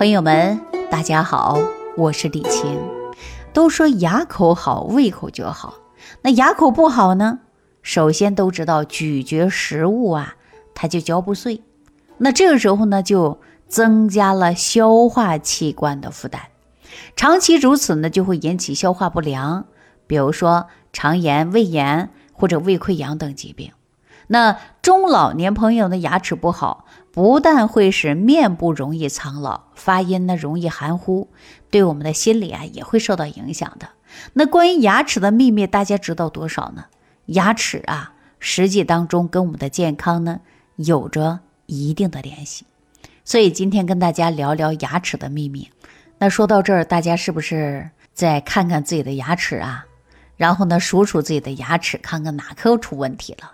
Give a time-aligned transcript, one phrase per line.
[0.00, 0.58] 朋友们，
[0.90, 1.58] 大家好，
[1.94, 2.80] 我是李晴。
[3.52, 5.74] 都说牙口好，胃口就好。
[6.22, 7.40] 那牙口不好呢？
[7.82, 10.36] 首先都知道咀嚼食物啊，
[10.74, 11.62] 它就嚼不碎。
[12.16, 16.44] 那这个时候呢，就增加了消化器官的负担。
[17.14, 19.66] 长期如此呢，就会引起消化不良，
[20.06, 23.72] 比如说肠炎、胃炎或者胃溃疡等疾病。
[24.28, 26.86] 那中老年朋友的牙齿不好。
[27.12, 31.28] 不但会使面部容易苍老，发音呢容易含糊，
[31.70, 33.88] 对我们的心理啊也会受到影响的。
[34.34, 36.84] 那关于牙齿的秘密，大家知道多少呢？
[37.26, 40.40] 牙齿啊，实际当中跟我们的健康呢
[40.76, 42.64] 有着一定的联系。
[43.24, 45.68] 所以今天跟大家聊聊牙齿的秘密。
[46.18, 49.86] 那说到这儿，大家是不是再看看自己的牙齿啊？
[50.36, 53.52] 然后呢，数数自己的牙齿，看看哪颗出问题了？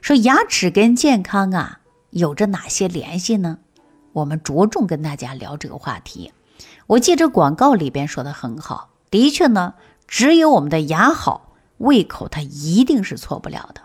[0.00, 1.80] 说牙齿跟健康啊。
[2.14, 3.58] 有着哪些联系呢？
[4.12, 6.32] 我们着重跟大家聊这个话题。
[6.86, 9.74] 我记着广告里边说的很好，的确呢，
[10.06, 13.80] 只有我们的牙好，胃口它一定是错不了的。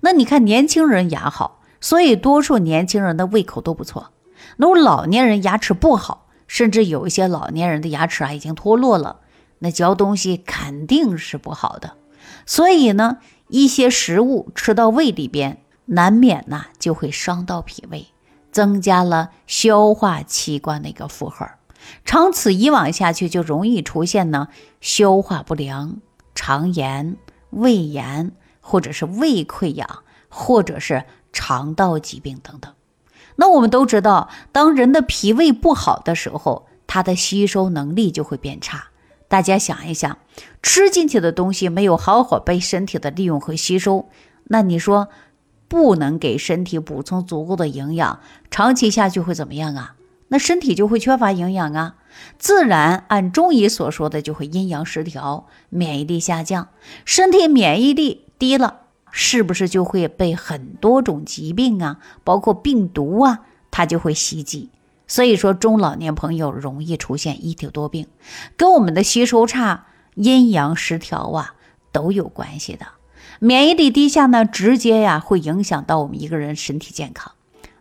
[0.00, 4.10] 那你看年轻人牙好，所以多数年轻人的胃口都不错。
[4.56, 9.20] 那我老年人牙齿不好，甚至有一些老年人的牙齿啊已经脱落了，
[9.58, 11.98] 那嚼东西肯定是不好的。
[12.46, 15.58] 所以呢，一些食物吃到胃里边。
[15.86, 18.06] 难免呢就会伤到脾胃，
[18.52, 21.48] 增加了消化器官的一个负荷，
[22.04, 24.48] 长此以往下去，就容易出现呢
[24.80, 25.98] 消化不良、
[26.34, 27.16] 肠炎、
[27.50, 32.72] 胃炎，或者是胃溃疡，或者是肠道疾病等等。
[33.36, 38.86] 那我们都知道，当人的脾胃不好的时候，它的吸收能力就会变差。
[39.28, 40.18] 大家想一想，
[40.62, 44.08] 吃进去的东西没有好好被身体的利用和吸收，
[44.44, 45.08] 那你说？
[45.68, 49.94] 不能给身体补充足够的营养，长期下去会怎么样啊？
[50.28, 51.94] 那身体就会缺乏营养啊，
[52.36, 56.68] 自然按中医所说的就会阴阳失调，免疫力下降。
[57.04, 58.80] 身体免疫力低了，
[59.12, 63.40] 是不是就会被很多种疾病啊，包括病毒啊，
[63.70, 64.70] 它就会袭击？
[65.06, 68.08] 所以说中老年朋友容易出现一体多病，
[68.56, 71.54] 跟我们的吸收差、阴阳失调啊
[71.92, 72.86] 都有关系的。
[73.38, 77.32] 免疫力低下呢，直接呀会影响到我们一个人身体健康。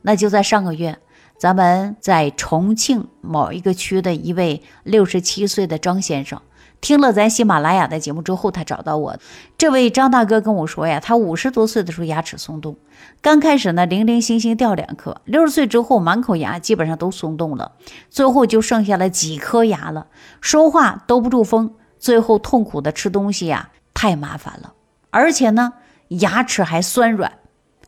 [0.02, 1.00] 那就在上个月，
[1.38, 6.42] 咱们在重庆某一个区的一位六十七岁的张先生，
[6.80, 9.18] 听了咱喜马拉雅的节目之后，他找到我。
[9.58, 12.78] 这位张大哥跟我说呀，他五十多岁的时候牙齿松动，
[13.22, 17.72] 刚开始呢零零星星掉两颗，六十岁之后满口牙基本上都松动了，
[18.12, 20.08] 最后就剩下了几颗牙了，
[20.40, 24.74] 说话兜不住风，最后痛苦的吃东西呀，太麻烦了。
[25.16, 25.72] 而且呢，
[26.10, 27.40] 牙齿还酸软，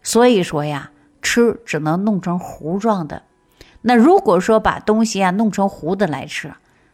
[0.02, 3.24] 所以说呀，吃只能弄成糊状的。
[3.82, 6.54] 那如果说把东西啊弄成糊的来吃，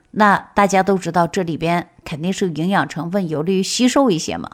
[0.10, 4.50] 那大家都知道这里边肯定是营养成分有利于吸收一些嘛。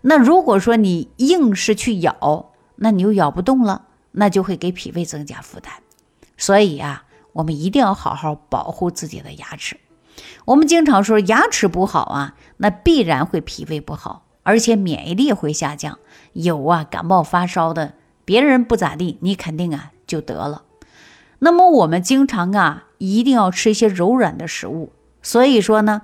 [0.00, 5.72] 那如果说你硬是去咬，那你又咬不动了，那就会给脾胃增加负担。
[6.36, 7.04] 所以啊，
[7.34, 9.76] 我们一定要好好保护自己的牙齿。
[10.46, 14.26] 我们经常说牙齿不好啊，那必然会脾胃不好。
[14.42, 15.98] 而且免疫力会下降，
[16.32, 17.94] 有啊感冒发烧的，
[18.24, 20.62] 别人不咋地，你肯定啊就得了。
[21.38, 24.92] 那么我们经常啊一定要吃一些柔软的食物。
[25.22, 26.02] 所以说呢，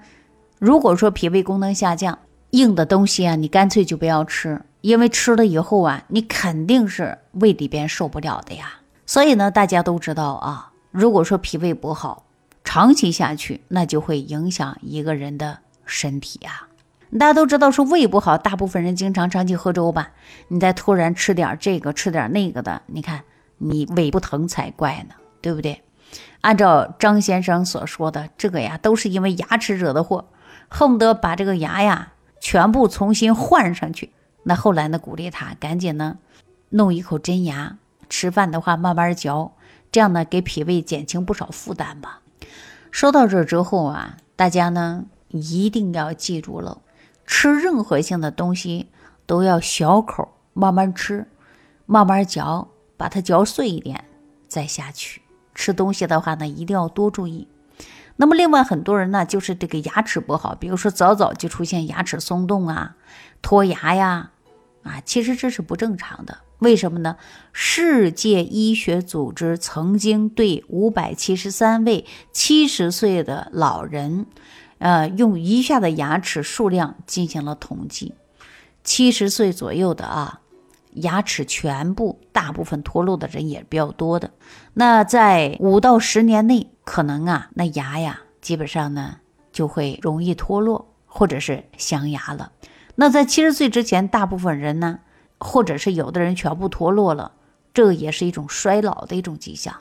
[0.59, 8.81] 如果说脾胃功能下降，硬的东西啊你干脆就不要吃，因为吃了以后啊你肯定是胃里边受不了的呀。
[9.06, 12.27] 所以呢大家都知道啊，如果说脾胃不好，
[12.62, 16.67] 长期下去那就会影响一个人的身体呀。
[17.16, 20.10] 大家都知道说胃不好，大部分人经常长期喝粥吧。
[20.48, 23.22] 你再突然吃点这个，吃点那个的，你看
[23.56, 25.82] 你胃不疼才怪呢，对不对？
[26.42, 30.26] 按照张先生所说的，这个呀都是因为牙齿惹的祸，
[30.68, 34.12] 恨不得把这个牙呀全部重新换上去。
[34.42, 36.18] 那后来呢，鼓励他赶紧呢
[36.68, 37.78] 弄一口真牙，
[38.10, 39.52] 吃饭的话慢慢嚼，
[39.91, 42.20] 这样呢给脾胃减轻不少负担吧。
[42.91, 46.78] 说到这之后啊，大家呢一定要记住了。
[47.28, 48.89] 吃任何性的东西
[49.27, 51.27] 都要小口慢慢吃，
[51.84, 52.66] 慢慢嚼，
[52.97, 54.03] 把它嚼碎一点
[54.48, 55.21] 再下去。
[55.54, 57.47] 吃东西的话呢，一定要多注意。
[58.16, 62.97] 那么另外很多人呢，就是这个牙齿不好，比如说早早就出现牙齿松动啊、
[63.42, 64.31] 脱牙呀，
[64.83, 66.39] 啊，其实这是不正常的。
[66.60, 67.16] 为什么呢？
[67.53, 74.27] 世界医学组织曾经对五百七十三位七十岁的老人。
[74.78, 78.15] 呃，用余下的牙齿数量进行了统计，
[78.84, 80.41] 七十岁左右的啊，
[80.92, 84.30] 牙齿全部大部分脱落的人也比较多的。
[84.75, 89.16] 那在五到十年内，可能啊，那牙呀，基本上呢
[89.53, 92.53] 就会容易脱落，或者是镶牙了。
[92.95, 95.01] 那在七十岁之前，大部分人呢，
[95.39, 97.33] 或者是有的人全部脱落了，
[97.74, 99.74] 这也是一种衰老的一种迹象。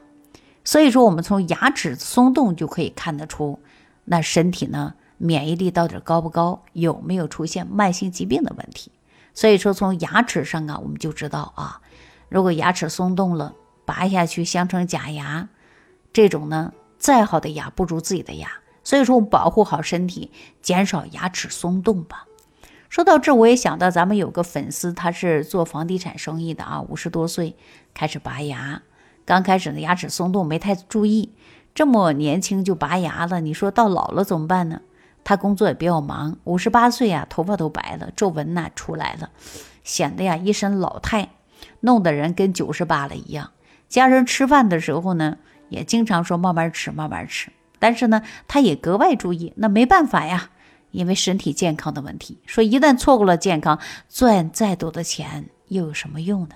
[0.64, 3.60] 所以说，我们从牙齿松动就可以看得出，
[4.08, 4.96] 那身体呢。
[5.20, 6.64] 免疫力到底高不高？
[6.74, 8.92] 有没有出现慢性疾病的问题？
[9.34, 11.82] 所以说，从牙齿上啊，我们就知道啊，
[12.30, 15.50] 如果牙齿松动了，拔下去镶成假牙，
[16.14, 18.48] 这种呢，再好的牙不如自己的牙。
[18.84, 20.32] 所以说，我们保护好身体，
[20.62, 22.28] 减少牙齿松动吧。
[22.88, 27.56] 说到这，我也想到咱们有个粉丝，他是做房地产生意的啊，五十多岁
[27.96, 28.84] 开始拔牙，
[29.26, 31.34] 刚开始呢牙齿松动没太注意，
[31.78, 34.82] 这么年轻就拔牙了，你说到老了怎么办呢？
[35.24, 39.30] 他工作也比较忙，五十八岁呀，头发都白了，皱纹呐出来了，
[39.84, 41.30] 显得呀一身老态，
[41.82, 43.52] 弄得人跟九十八了一样。
[43.88, 45.38] 家人吃饭的时候呢，
[45.70, 47.52] 也经常说慢慢吃，慢慢吃。
[47.78, 50.50] 但是呢，他也格外注意，那没办法呀，
[50.90, 52.40] 因为身体健康的问题。
[52.48, 53.78] 说一旦错过了健康，
[54.10, 56.56] 赚再多的钱又有什么用呢？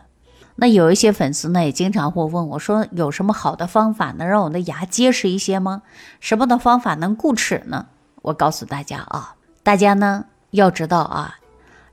[0.62, 5.82] 那有一些粉丝呢，也经常会问我说，有什么好的方法能让我的牙结实一些吗？
[6.20, 7.88] 什么的方法能固齿呢？
[8.22, 11.40] 我告诉大家啊，大家呢要知道啊，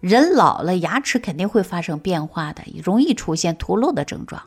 [0.01, 4.43] 人老了牙齿肯定会发生变化的，容易出现脱落的症状。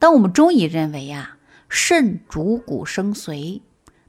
[0.00, 1.36] 但我们中医认为呀，
[1.68, 3.60] 肾主骨生髓，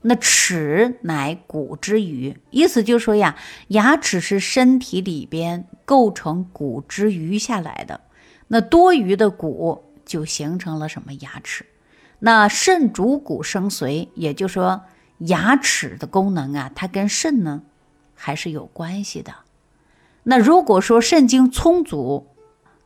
[0.01, 3.35] 那齿乃骨之余，意思就是说呀，
[3.67, 8.01] 牙齿是身体里边构成骨之余下来的，
[8.47, 11.65] 那多余的骨就形成了什么牙齿？
[12.19, 14.83] 那肾主骨生髓，也就是说。
[15.27, 17.61] 牙齿的功能啊，它跟肾呢
[18.13, 19.33] 还是有关系的。
[20.23, 22.27] 那如果说肾精充足，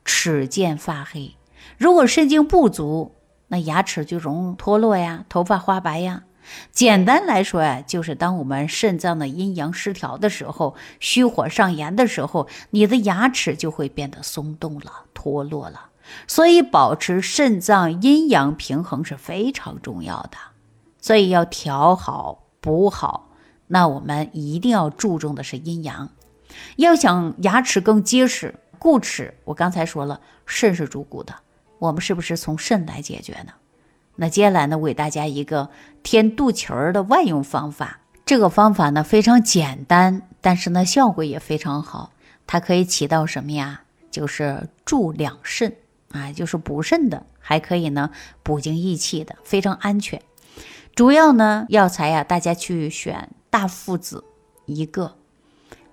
[0.05, 1.35] 齿见发黑；
[1.79, 3.15] 如果肾精不足，
[3.47, 6.25] 那牙齿就容易脱落呀，头发花白呀。
[6.71, 15.89] 简单来说呀，就是当我们肾脏的阴阳失调的时候，虚火上炎的时候，你的牙齿就会变得松动了、脱落了。
[16.25, 20.37] 所以，保持肾脏阴阳平衡是非常重要的。
[20.99, 23.29] 所以要调好补好，
[23.67, 26.09] 那我们一定要注重的是阴阳。
[26.77, 31.35] 要想牙齿更结实固齿，我刚才说了，肾是主骨的，
[31.79, 33.51] 我们是不是从肾来解决呢？
[34.17, 35.69] 那接下来呢，我给大家一个
[36.03, 38.01] 填肚脐儿的外用方法。
[38.25, 42.11] 这个方法呢非常简单，但是呢效果也非常好。
[42.45, 43.83] 它可以起到什么呀？
[44.11, 45.75] 就是助两肾
[46.11, 48.09] 啊，就是补肾的，还可以呢
[48.43, 50.21] 补精益气的，非常安全。
[50.95, 54.23] 主要呢，药材呀，大家去选大附子
[54.65, 55.15] 一个，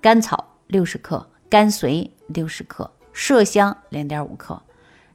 [0.01, 4.63] 甘草六十克，甘遂六十克，麝香零点五克，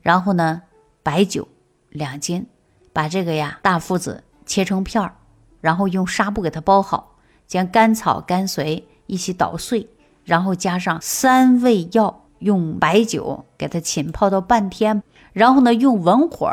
[0.01, 0.61] 然后呢，
[1.01, 1.47] 白酒
[1.89, 2.45] 两斤，
[2.93, 5.15] 把这个呀大附子切成片儿，
[5.61, 7.15] 然后用纱布给它包好，
[7.47, 9.89] 将甘草、甘遂一起捣碎，
[10.23, 15.03] 然后加上三味药，用白酒给它浸泡到半天，
[15.33, 16.49] 然后呢，用文火。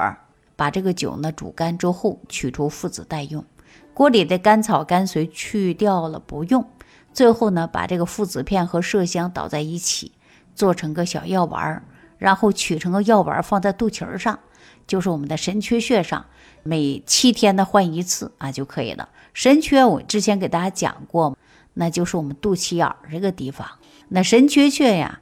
[0.58, 3.44] 把这个酒呢煮干之后，取出附子待用。
[3.92, 6.66] 锅里的甘草、甘遂去掉了不用。
[7.12, 10.12] 最后呢，把这个附子片和麝香倒在一起，
[10.54, 11.82] 做成个小药丸儿，
[12.16, 14.38] 然后取成个药丸放在肚脐上，
[14.86, 16.26] 就是我们的神阙穴上，
[16.62, 19.08] 每七天呢换一次啊就可以了。
[19.34, 21.36] 神阙我之前给大家讲过，
[21.74, 23.66] 那就是我们肚脐眼儿这个地方。
[24.08, 25.20] 那神阙穴呀。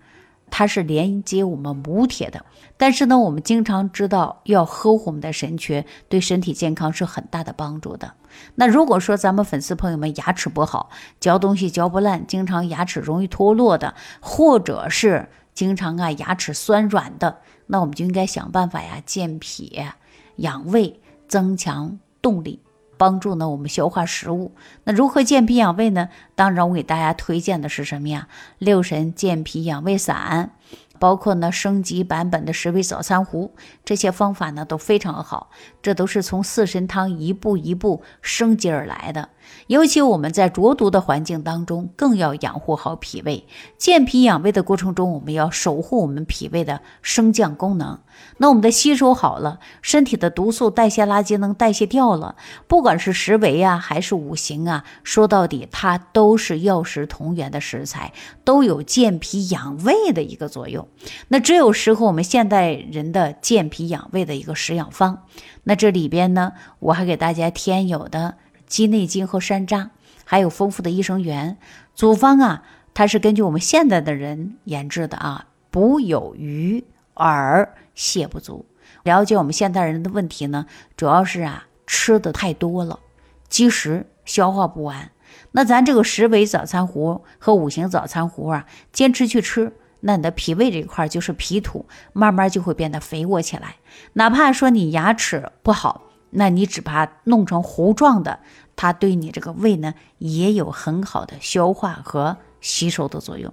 [0.50, 2.44] 它是连接我们母铁的，
[2.76, 8.12] 但是呢，我们经常知道要呵护我们的神阙，对身体健康是很大的帮助的。
[8.54, 19.82] 那如果说咱们粉丝朋友们牙齿不好，嚼东西嚼不烂，经常牙齿容易脱落的，或者是经常啊牙齿酸软的，那我们就应该想办法呀健脾
[20.36, 22.60] 养胃，增强动力。
[22.96, 24.52] 帮助呢，我们消化食物。
[24.84, 26.08] 那如何健脾养胃呢？
[26.36, 28.28] 当然，我给大家推荐的是什么呀？
[28.58, 30.52] 六神健脾养胃散。
[31.00, 33.52] 包括呢升级版本的十味早餐壶，
[33.84, 35.50] 这些方法呢都非常好，
[35.82, 39.28] 这都是从四神汤一步一步升级而来的。
[39.66, 43.46] 尤其我们在浊毒的环境当中，更要养护好脾胃。
[43.78, 47.98] 健脾养胃的过程中，我们要守护我们脾胃的升降功能。
[48.38, 52.36] 那我们的吸收好了，身体的毒素代谢垃圾能代谢掉了，
[52.68, 58.12] 不管是食为啊，还是五行啊，说到底它都是药食同源的食材，
[58.44, 60.86] 都有健脾养胃的一个作用。
[61.28, 65.24] 那只有适合我们现代人的健脾养胃的一个食养方。
[65.64, 69.90] 那这里边呢，我还给大家添有的鸡内金和山楂，
[70.24, 71.58] 还有丰富的益生元。
[71.94, 78.66] 组方啊，它是根据我们现代的人研制的啊，补有余而泻不足。
[79.02, 80.66] 了解我们现代人的问题呢，
[80.96, 83.00] 主要是啊吃的太多了，
[83.48, 85.10] 积食消化不完。
[85.52, 93.76] 那咱这个十味早餐壶和五行早餐壶啊，坚持去吃，那你的脾胃这一块就是脾土，慢慢就会变得肥沃起来。
[94.14, 96.02] 哪怕说你牙齿不好，
[96.34, 98.40] 那你只把它弄成糊状的，
[98.76, 103.52] 它对你这个胃呢也有很好的消化和吸收的作用。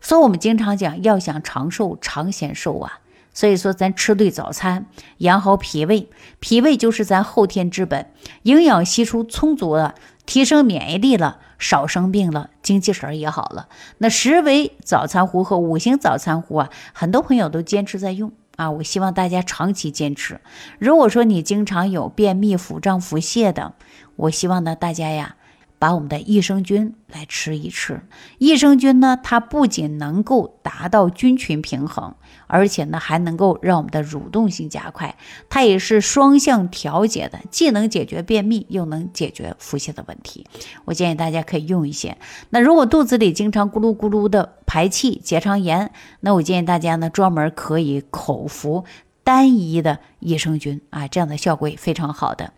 [0.00, 3.00] 所以，我们经常讲，要想长寿、长显瘦啊。
[3.34, 4.84] 所以说，咱吃对早餐，
[5.18, 8.10] 养好脾胃，脾胃就是咱后天之本，
[8.42, 9.94] 营养吸收充足了，
[10.26, 13.68] 提升免疫力了，少生病了，精气神也好了。
[13.98, 20.40] 那十味早餐糊和五行早餐糊啊，很多朋友都坚持在用啊，我希望大家长期坚持。
[20.78, 23.74] 如果说你经常有便秘、腹胀、腹泻的，
[24.16, 25.36] 我希望呢，大家呀。
[25.82, 28.02] 把我们的益生菌来吃一吃，
[28.38, 32.14] 益生菌呢，它不仅能够达到菌群平衡，
[32.46, 35.16] 而且呢，还能够让我们的蠕动性加快，
[35.48, 40.46] 它也是双向调节的，既能解决便秘，又能解决腹泻的问题。
[40.84, 42.16] 我建议大家可以用一些。
[42.50, 48.84] 那如果肚子里经常咕噜咕噜的排气、结肠炎，那我建议大家呢，专门可以口服
[49.24, 52.52] 单一的益生菌啊，这样的效果也非常好的。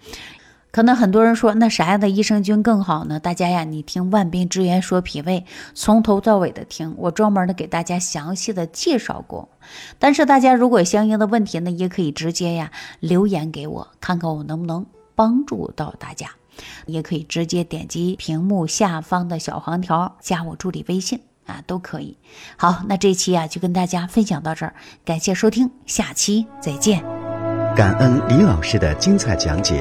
[0.74, 3.20] 可能很多人说，那啥样的益生菌更好呢？
[3.20, 9.48] 大家呀，你听万病之源说脾胃，从头到尾的听，我专门的给大家详细的介绍过。
[10.00, 16.30] 但是大家如果相应的问题呢，也可以直接呀留言给我，看看我能不能帮助到大家。
[16.86, 22.18] 也可以直接点击屏幕下方的小黄条，加我助理微信啊，都可以。
[22.56, 27.00] 好，那这期啊就跟大家分享到这儿，感谢收听，下期再见。
[27.76, 29.80] 感恩李老师的精彩讲解。